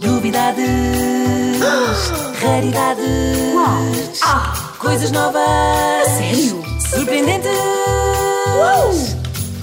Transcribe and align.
Novidades, 0.00 0.66
raridades, 2.40 3.04
coisas 4.78 5.10
novas, 5.10 5.42
sério? 6.16 6.62
surpreendentes. 6.88 7.50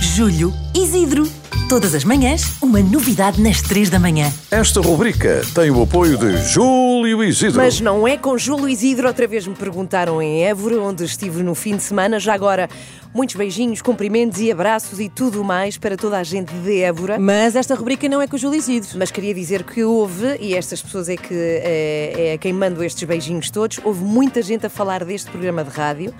Julho, 0.00 0.52
Isidro. 0.74 1.41
Todas 1.72 1.94
as 1.94 2.04
manhãs, 2.04 2.52
uma 2.60 2.80
novidade 2.80 3.40
nas 3.40 3.62
três 3.62 3.88
da 3.88 3.98
manhã. 3.98 4.30
Esta 4.50 4.78
rubrica 4.82 5.40
tem 5.54 5.70
o 5.70 5.82
apoio 5.82 6.18
de 6.18 6.36
Júlio 6.36 7.24
Isidro. 7.24 7.56
Mas 7.56 7.80
não 7.80 8.06
é 8.06 8.18
com 8.18 8.36
Júlio 8.36 8.68
Isidro, 8.68 9.08
outra 9.08 9.26
vez 9.26 9.46
me 9.46 9.54
perguntaram 9.54 10.20
em 10.20 10.44
Évora, 10.44 10.78
onde 10.82 11.02
estive 11.02 11.42
no 11.42 11.54
fim 11.54 11.74
de 11.74 11.82
semana. 11.82 12.20
Já 12.20 12.34
agora, 12.34 12.68
muitos 13.14 13.36
beijinhos, 13.36 13.80
cumprimentos 13.80 14.38
e 14.38 14.52
abraços 14.52 15.00
e 15.00 15.08
tudo 15.08 15.42
mais 15.42 15.78
para 15.78 15.96
toda 15.96 16.18
a 16.18 16.22
gente 16.22 16.52
de 16.52 16.82
Évora. 16.82 17.18
Mas 17.18 17.56
esta 17.56 17.74
rubrica 17.74 18.06
não 18.06 18.20
é 18.20 18.26
com 18.26 18.36
o 18.36 18.38
Júlio 18.38 18.58
Isidro. 18.58 18.90
Mas 18.98 19.10
queria 19.10 19.32
dizer 19.32 19.62
que 19.62 19.82
houve, 19.82 20.36
e 20.40 20.54
estas 20.54 20.82
pessoas 20.82 21.08
é 21.08 21.16
que 21.16 21.32
é, 21.32 22.32
é 22.34 22.38
quem 22.38 22.52
mando 22.52 22.84
estes 22.84 23.02
beijinhos 23.04 23.48
todos, 23.48 23.80
houve 23.82 24.04
muita 24.04 24.42
gente 24.42 24.66
a 24.66 24.68
falar 24.68 25.06
deste 25.06 25.30
programa 25.30 25.64
de 25.64 25.70
rádio. 25.70 26.12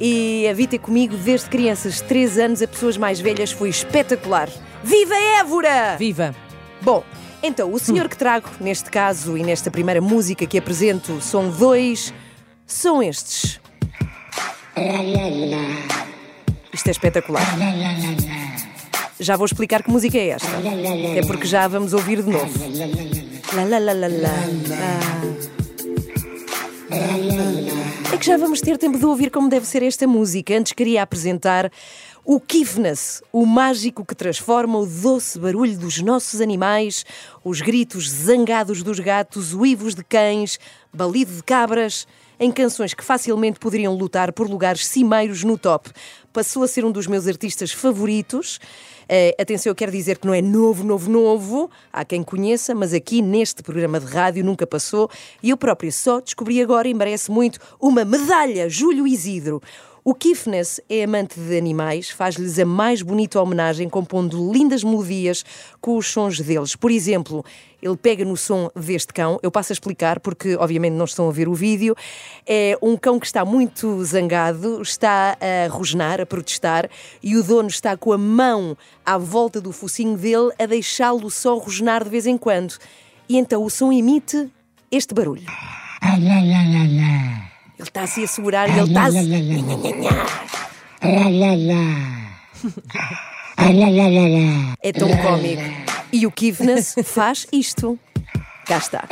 E 0.00 0.48
a 0.48 0.52
vir 0.52 0.66
ter 0.66 0.78
comigo 0.78 1.16
desde 1.16 1.48
crianças, 1.48 2.00
3 2.00 2.38
anos, 2.38 2.62
a 2.62 2.66
pessoas 2.66 2.96
mais 2.96 3.20
velhas, 3.20 3.52
foi 3.52 3.68
espetacular. 3.68 4.48
Viva 4.82 5.14
Évora! 5.40 5.96
Viva! 5.98 6.34
Bom, 6.82 7.04
então, 7.42 7.72
o 7.72 7.78
senhor 7.78 8.08
que 8.08 8.16
trago, 8.16 8.48
neste 8.60 8.90
caso 8.90 9.36
e 9.36 9.42
nesta 9.42 9.70
primeira 9.70 10.00
música 10.00 10.46
que 10.46 10.58
apresento, 10.58 11.20
são 11.20 11.50
dois, 11.50 12.12
são 12.66 13.02
estes. 13.02 13.60
Isto 16.72 16.88
é 16.88 16.90
espetacular. 16.90 17.42
Já 19.20 19.36
vou 19.36 19.46
explicar 19.46 19.82
que 19.82 19.90
música 19.90 20.18
é 20.18 20.30
esta. 20.30 20.48
É 21.16 21.22
porque 21.26 21.46
já 21.46 21.68
vamos 21.68 21.92
ouvir 21.92 22.22
de 22.22 22.30
novo. 22.30 22.50
Lá, 23.54 23.62
lá, 23.62 23.78
lá, 23.78 23.92
lá, 23.92 24.08
lá. 24.08 25.13
Que 28.24 28.30
já 28.30 28.38
vamos 28.38 28.62
ter 28.62 28.78
tempo 28.78 28.96
de 28.96 29.04
ouvir 29.04 29.30
como 29.30 29.50
deve 29.50 29.66
ser 29.66 29.82
esta 29.82 30.06
música. 30.06 30.56
Antes 30.56 30.72
queria 30.72 31.02
apresentar 31.02 31.70
o 32.26 32.40
Kifness, 32.40 33.22
o 33.30 33.44
mágico 33.44 34.02
que 34.02 34.14
transforma 34.14 34.78
o 34.78 34.86
doce 34.86 35.38
barulho 35.38 35.76
dos 35.76 36.00
nossos 36.00 36.40
animais, 36.40 37.04
os 37.44 37.60
gritos 37.60 38.10
zangados 38.10 38.82
dos 38.82 38.98
gatos, 38.98 39.52
uivos 39.52 39.94
de 39.94 40.02
cães, 40.02 40.58
balido 40.90 41.34
de 41.34 41.42
cabras, 41.42 42.06
em 42.40 42.50
canções 42.50 42.94
que 42.94 43.04
facilmente 43.04 43.60
poderiam 43.60 43.94
lutar 43.94 44.32
por 44.32 44.48
lugares 44.48 44.86
cimeiros 44.86 45.44
no 45.44 45.58
top. 45.58 45.90
Passou 46.32 46.62
a 46.62 46.68
ser 46.68 46.82
um 46.84 46.90
dos 46.90 47.06
meus 47.06 47.28
artistas 47.28 47.72
favoritos. 47.72 48.56
Uh, 49.02 49.40
atenção, 49.40 49.70
eu 49.70 49.74
quero 49.74 49.92
dizer 49.92 50.16
que 50.16 50.26
não 50.26 50.32
é 50.32 50.40
novo, 50.40 50.82
novo, 50.82 51.10
novo. 51.10 51.70
Há 51.92 52.06
quem 52.06 52.22
conheça, 52.22 52.74
mas 52.74 52.94
aqui 52.94 53.20
neste 53.20 53.62
programa 53.62 54.00
de 54.00 54.06
rádio 54.06 54.42
nunca 54.42 54.66
passou. 54.66 55.10
E 55.42 55.50
eu 55.50 55.58
próprio 55.58 55.92
só 55.92 56.20
descobri 56.20 56.62
agora 56.62 56.88
e 56.88 56.94
merece 56.94 57.30
muito 57.30 57.60
uma 57.78 58.02
medalha, 58.02 58.68
Júlio 58.68 59.06
Isidro. 59.06 59.60
O 60.06 60.14
Kifness 60.14 60.82
é 60.86 61.04
amante 61.04 61.40
de 61.40 61.56
animais, 61.56 62.10
faz-lhes 62.10 62.58
a 62.58 62.66
mais 62.66 63.00
bonita 63.00 63.40
homenagem, 63.40 63.88
compondo 63.88 64.52
lindas 64.52 64.84
melodias 64.84 65.42
com 65.80 65.96
os 65.96 66.08
sons 66.08 66.38
deles. 66.38 66.76
Por 66.76 66.90
exemplo, 66.90 67.42
ele 67.80 67.96
pega 67.96 68.22
no 68.22 68.36
som 68.36 68.70
deste 68.76 69.14
cão, 69.14 69.40
eu 69.42 69.50
passo 69.50 69.72
a 69.72 69.74
explicar 69.74 70.20
porque, 70.20 70.56
obviamente, 70.56 70.92
não 70.92 71.06
estão 71.06 71.26
a 71.26 71.32
ver 71.32 71.48
o 71.48 71.54
vídeo. 71.54 71.96
É 72.46 72.76
um 72.82 72.98
cão 72.98 73.18
que 73.18 73.24
está 73.24 73.46
muito 73.46 74.04
zangado, 74.04 74.82
está 74.82 75.38
a 75.40 75.68
rosnar, 75.68 76.20
a 76.20 76.26
protestar, 76.26 76.86
e 77.22 77.34
o 77.34 77.42
dono 77.42 77.68
está 77.68 77.96
com 77.96 78.12
a 78.12 78.18
mão 78.18 78.76
à 79.06 79.16
volta 79.16 79.58
do 79.58 79.72
focinho 79.72 80.18
dele 80.18 80.50
a 80.58 80.66
deixá-lo 80.66 81.30
só 81.30 81.56
rosnar 81.56 82.04
de 82.04 82.10
vez 82.10 82.26
em 82.26 82.36
quando. 82.36 82.74
E 83.26 83.38
então 83.38 83.64
o 83.64 83.70
som 83.70 83.90
emite 83.90 84.50
este 84.90 85.14
barulho. 85.14 85.46
Ele 87.84 87.90
está 87.90 88.06
se 88.06 88.24
a 88.24 88.26
segurar 88.26 88.68
e 88.70 88.72
ele 88.72 88.88
está 88.88 89.10
-se... 89.10 89.18
É 94.82 94.92
tão 94.92 95.08
cómico. 95.18 95.62
E 96.10 96.26
o 96.26 96.30
Kivness 96.30 96.94
faz 97.04 97.46
isto. 97.52 97.98
Cá 98.66 98.78
está. 98.78 99.04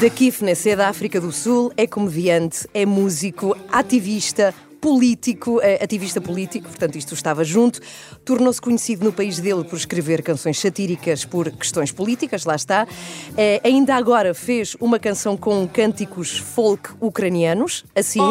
Da 0.00 0.08
Kifness 0.08 0.66
é 0.66 0.74
da 0.74 0.88
África 0.88 1.20
do 1.20 1.30
Sul, 1.30 1.70
é 1.76 1.86
comediante, 1.86 2.66
é 2.72 2.86
músico, 2.86 3.54
ativista, 3.70 4.54
político, 4.80 5.60
é, 5.60 5.82
ativista 5.84 6.22
político, 6.22 6.66
portanto 6.68 6.96
isto 6.96 7.12
estava 7.12 7.44
junto. 7.44 7.80
Tornou-se 8.24 8.58
conhecido 8.58 9.04
no 9.04 9.12
país 9.12 9.38
dele 9.38 9.62
por 9.64 9.76
escrever 9.76 10.22
canções 10.22 10.58
satíricas 10.58 11.26
por 11.26 11.50
questões 11.50 11.92
políticas, 11.92 12.46
lá 12.46 12.54
está. 12.54 12.88
É, 13.36 13.60
ainda 13.62 13.94
agora 13.94 14.32
fez 14.32 14.74
uma 14.80 14.98
canção 14.98 15.36
com 15.36 15.68
cânticos 15.68 16.38
folk 16.38 16.92
ucranianos, 16.98 17.84
assim. 17.94 18.22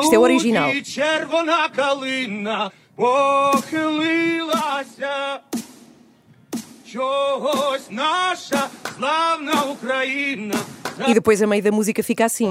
Isto 0.00 0.14
é 0.14 0.18
o 0.18 0.22
original. 0.22 0.70
E 11.06 11.14
depois 11.14 11.40
a 11.42 11.46
meio 11.46 11.62
da 11.62 11.70
música 11.70 12.02
fica 12.02 12.24
assim. 12.24 12.50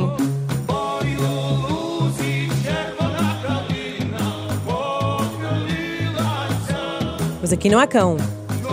Mas 7.41 7.53
aqui 7.53 7.69
não 7.69 7.80
há 7.80 7.88
cão. 7.88 8.18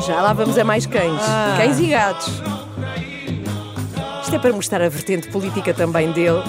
Já 0.06 0.20
lá 0.20 0.32
vamos 0.32 0.58
a 0.58 0.64
mais 0.64 0.86
cães. 0.86 1.20
Ah. 1.22 1.54
Cães 1.56 1.78
e 1.78 1.86
gatos. 1.86 2.42
Isto 4.22 4.36
é 4.36 4.38
para 4.38 4.52
mostrar 4.52 4.82
a 4.82 4.88
vertente 4.88 5.28
política 5.28 5.72
também 5.74 6.10
dele 6.12 6.42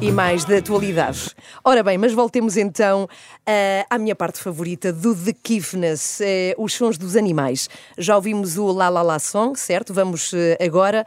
e 0.00 0.12
mais 0.12 0.44
de 0.44 0.56
atualidade. 0.56 1.30
Ora 1.64 1.82
bem, 1.82 1.98
mas 1.98 2.12
voltemos 2.12 2.56
então 2.56 3.04
uh, 3.04 3.86
à 3.88 3.98
minha 3.98 4.14
parte 4.14 4.38
favorita 4.38 4.92
do 4.92 5.14
The 5.14 5.32
Kiffness, 5.32 6.20
uh, 6.20 6.62
os 6.62 6.74
sons 6.74 6.98
dos 6.98 7.16
animais. 7.16 7.68
Já 7.96 8.16
ouvimos 8.16 8.56
o 8.56 8.70
La 8.72 8.88
La 8.88 9.02
La 9.02 9.18
Song, 9.18 9.58
certo? 9.58 9.94
Vamos 9.94 10.32
uh, 10.32 10.36
agora 10.64 11.04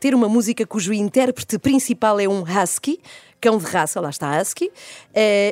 ter 0.00 0.14
uma 0.14 0.28
música 0.28 0.66
cujo 0.66 0.94
intérprete 0.94 1.58
principal 1.58 2.18
é 2.18 2.26
um 2.26 2.42
husky, 2.42 2.98
cão 3.38 3.58
de 3.58 3.66
raça, 3.66 4.00
lá 4.00 4.08
está 4.08 4.40
husky, 4.40 4.72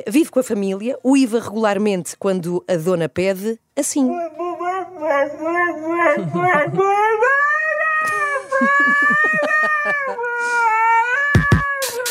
vive 0.07 0.31
com 0.31 0.39
a 0.39 0.43
família, 0.43 0.97
uiva 1.03 1.39
regularmente 1.39 2.17
quando 2.17 2.63
a 2.67 2.75
dona 2.75 3.07
pede, 3.07 3.59
assim. 3.77 4.09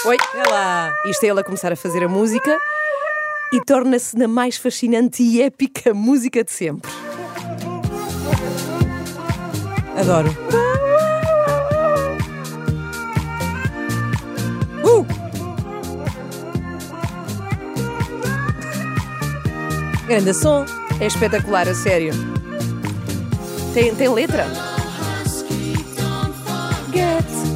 Oi, 0.05 0.17
Olha 0.35 0.51
lá. 0.51 0.93
Isto 1.07 1.23
é 1.23 1.29
ele 1.29 1.39
a 1.39 1.45
começar 1.45 1.73
a 1.73 1.77
fazer 1.77 2.03
a 2.03 2.09
música 2.09 2.59
e 3.53 3.61
torna-se 3.61 4.19
na 4.19 4.27
mais 4.27 4.57
fascinante 4.57 5.23
e 5.23 5.41
épica 5.41 5.95
música 5.95 6.43
de 6.43 6.51
sempre. 6.51 6.91
Adoro. 9.97 10.29
Uh! 14.83 15.07
Grande 20.09 20.35
som. 20.35 20.65
É 21.01 21.07
espetacular, 21.07 21.69
a 21.69 21.75
sério. 21.75 22.13
Tem, 23.73 23.95
tem 23.95 24.09
letra? 24.09 24.47
Get. 26.93 27.52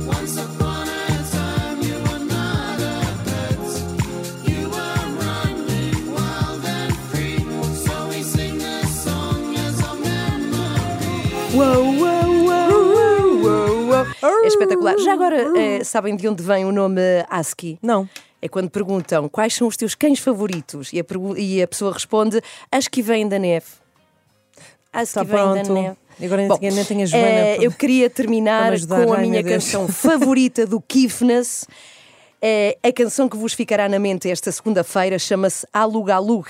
Uou, 11.56 11.84
uou, 11.84 12.44
uou, 12.44 13.42
uou, 13.42 13.88
uou. 13.88 14.44
É 14.44 14.46
espetacular. 14.46 14.98
Já 14.98 15.12
agora, 15.14 15.58
eh, 15.58 15.82
sabem 15.84 16.14
de 16.16 16.28
onde 16.28 16.42
vem 16.42 16.64
o 16.64 16.72
nome 16.72 17.00
ASCII? 17.30 17.78
Não. 17.82 18.08
É 18.42 18.48
quando 18.48 18.68
perguntam 18.70 19.28
quais 19.28 19.54
são 19.54 19.66
os 19.66 19.76
teus 19.76 19.94
cães 19.94 20.18
favoritos 20.18 20.92
e 20.92 21.00
a, 21.00 21.04
pergu- 21.04 21.36
e 21.36 21.62
a 21.62 21.66
pessoa 21.66 21.92
responde: 21.92 22.40
Acho 22.70 22.90
que 22.90 23.00
vêm 23.02 23.26
da 23.28 23.38
neve. 23.38 23.66
Acho 24.92 25.04
Está 25.04 25.20
que 25.24 25.26
vêm 25.30 25.36
da 25.38 25.52
pronto. 25.52 25.72
neve. 25.72 25.96
Agora 26.22 26.36
nem 26.42 26.48
Bom, 26.48 26.56
tenho- 26.58 26.74
nem 26.74 26.84
tenho 26.84 27.02
a 27.02 27.06
Joana 27.06 27.26
eh, 27.26 27.58
eu 27.60 27.72
queria 27.72 28.08
terminar 28.10 28.60
para 28.60 28.68
me 28.70 28.74
ajudar. 28.76 29.04
com 29.06 29.12
a 29.12 29.16
Ai, 29.16 29.22
minha 29.22 29.42
meu 29.42 29.42
Deus. 29.42 29.64
canção 29.64 29.88
favorita 29.88 30.66
do 30.66 30.80
Kifness. 30.80 31.66
É, 32.48 32.76
a 32.82 32.92
canção 32.92 33.30
que 33.30 33.36
vos 33.36 33.54
ficará 33.54 33.88
na 33.88 33.98
mente 33.98 34.30
esta 34.30 34.52
segunda-feira 34.52 35.18
chama-se 35.18 35.66
Alug 35.72 36.10
Alug. 36.12 36.46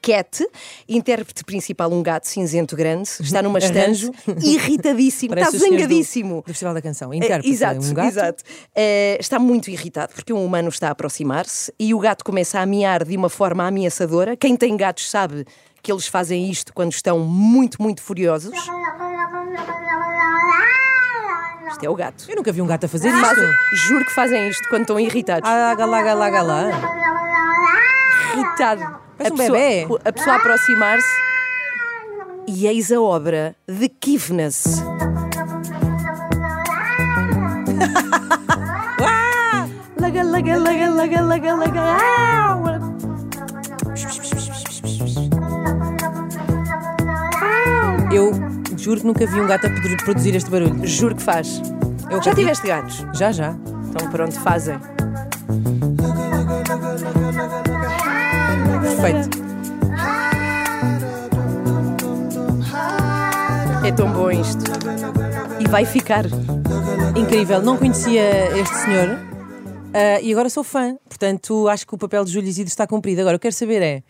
Cat, 0.00 0.46
intérprete 0.88 1.44
principal 1.44 1.90
um 1.92 2.02
gato 2.02 2.26
cinzento 2.28 2.74
grande, 2.76 3.08
está 3.20 3.42
numa 3.42 3.58
estante, 3.58 3.78
Arranjo. 3.80 4.12
irritadíssimo, 4.40 5.34
está 5.34 5.46
Parece 5.50 5.56
os 5.56 5.62
senhores 5.62 5.82
do- 5.82 5.88
zangadíssimo. 5.88 6.36
Do, 6.36 6.42
Festival 6.46 6.74
da 6.74 6.82
Canção. 6.82 7.12
É, 7.12 7.16
Intérprete, 7.16 7.48
exato, 7.50 7.80
um 7.86 7.94
gato. 7.94 8.08
exato. 8.08 8.44
É, 8.74 9.16
está 9.20 9.38
muito 9.38 9.70
irritado 9.70 10.12
porque 10.14 10.32
um 10.32 10.44
humano 10.44 10.68
está 10.68 10.88
a 10.88 10.90
aproximar-se 10.92 11.72
e 11.78 11.94
o 11.94 11.98
gato 11.98 12.24
começa 12.24 12.60
a 12.60 12.66
miar 12.66 13.04
de 13.04 13.16
uma 13.16 13.28
forma 13.28 13.66
ameaçadora. 13.66 14.36
Quem 14.36 14.56
tem 14.56 14.76
gatos 14.76 15.10
sabe 15.10 15.44
que 15.82 15.90
eles 15.90 16.06
fazem 16.06 16.48
isto 16.50 16.72
quando 16.72 16.92
estão 16.92 17.18
muito, 17.20 17.82
muito 17.82 18.00
furiosos. 18.02 18.52
Isto 21.70 21.86
é 21.86 21.88
o 21.90 21.94
gato. 21.94 22.24
Eu 22.28 22.36
nunca 22.36 22.52
vi 22.52 22.60
um 22.62 22.66
gato 22.66 22.84
a 22.84 22.88
fazer 22.88 23.08
isto. 23.08 23.86
juro 23.88 24.04
que 24.04 24.12
fazem 24.14 24.48
isto 24.48 24.68
quando 24.68 24.82
estão 24.82 25.00
irritados. 25.00 25.48
Ah, 25.48 25.74
galá, 25.74 26.02
galá, 26.02 26.30
galá. 26.30 26.64
Irritado. 28.34 29.01
Parece 29.22 29.32
um 29.32 29.36
pessoa, 29.36 29.58
bebé. 29.58 29.86
a 30.04 30.12
pessoa 30.12 30.36
aproximar-se 30.36 31.06
e 32.48 32.66
eis 32.66 32.90
a 32.92 33.00
obra 33.00 33.54
de 33.68 33.88
Kivnes. 33.88 34.64
Laga, 40.00 40.22
laga, 40.24 40.56
laga, 40.58 40.90
laga, 40.90 41.20
laga, 41.22 41.54
laga. 41.54 41.80
Ah! 41.80 42.58
Eu 48.12 48.32
juro 48.76 49.00
que 49.00 49.06
nunca 49.06 49.26
vi 49.26 49.40
um 49.40 49.46
gato 49.46 49.66
a 49.66 49.70
produ- 49.70 49.96
produzir 50.04 50.34
este 50.34 50.50
barulho. 50.50 50.86
Juro 50.86 51.14
que 51.14 51.22
faz. 51.22 51.62
Eu 52.10 52.22
Já 52.22 52.30
acredito. 52.32 52.36
tiveste 52.36 52.66
gatos? 52.66 53.06
Já, 53.14 53.32
já. 53.32 53.56
Então 53.88 54.10
pronto, 54.10 54.38
fazem. 54.40 54.78
Perfeito. 59.02 59.38
É 63.84 63.90
tão 63.90 64.12
bom 64.12 64.30
isto. 64.30 64.62
E 65.60 65.68
vai 65.68 65.84
ficar. 65.84 66.24
Incrível. 67.16 67.60
Não 67.60 67.76
conhecia 67.76 68.56
este 68.56 68.76
senhor 68.76 69.18
ah, 69.92 70.20
e 70.20 70.30
agora 70.30 70.48
sou 70.48 70.62
fã. 70.62 70.96
Portanto, 71.08 71.66
acho 71.68 71.84
que 71.84 71.92
o 71.96 71.98
papel 71.98 72.24
de 72.24 72.30
Júlio 72.30 72.48
Isidro 72.48 72.68
está 72.68 72.86
cumprido. 72.86 73.20
Agora, 73.22 73.34
eu 73.34 73.40
quero 73.40 73.54
saber 73.54 73.82
é 73.82 74.02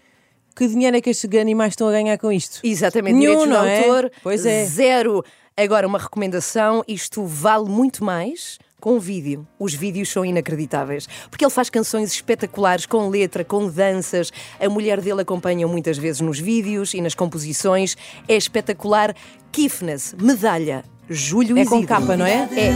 que 0.54 0.68
dinheiro 0.68 0.94
é 0.94 1.00
que 1.00 1.08
estes 1.08 1.40
animais 1.40 1.72
estão 1.72 1.88
a 1.88 1.92
ganhar 1.92 2.18
com 2.18 2.30
isto? 2.30 2.60
Exatamente, 2.62 3.14
Nenhum, 3.14 3.46
direitos 3.46 3.66
é? 3.66 3.78
autor, 3.78 4.12
Pois 4.22 4.44
é. 4.44 4.66
zero. 4.66 5.24
Agora, 5.56 5.86
uma 5.86 5.98
recomendação: 5.98 6.84
isto 6.86 7.24
vale 7.24 7.66
muito 7.70 8.04
mais 8.04 8.58
com 8.82 8.98
vídeo. 8.98 9.46
Os 9.60 9.72
vídeos 9.72 10.08
são 10.10 10.24
inacreditáveis. 10.24 11.08
Porque 11.30 11.44
ele 11.44 11.52
faz 11.52 11.70
canções 11.70 12.12
espetaculares, 12.12 12.84
com 12.84 13.08
letra, 13.08 13.44
com 13.44 13.68
danças. 13.68 14.32
A 14.60 14.68
mulher 14.68 15.00
dele 15.00 15.20
acompanha 15.22 15.68
muitas 15.68 15.96
vezes 15.96 16.20
nos 16.20 16.40
vídeos 16.40 16.92
e 16.92 17.00
nas 17.00 17.14
composições. 17.14 17.96
É 18.26 18.34
espetacular. 18.34 19.14
Kifnes, 19.52 20.16
medalha, 20.20 20.82
Júlio 21.08 21.56
É 21.58 21.64
com 21.64 21.76
Isidro. 21.76 21.86
capa, 21.94 22.16
não 22.16 22.26
é? 22.26 22.48
É. 22.56 22.72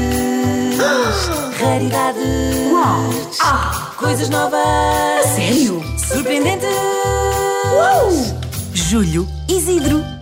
Raridade. 1.58 2.18
Uau! 2.70 3.10
Ah! 3.40 3.92
Coisas 3.98 4.28
novas. 4.28 4.60
Sério? 5.34 5.82
Surpreendentes. 5.98 6.68
Júlio 8.74 9.26
Isidro. 9.48 10.15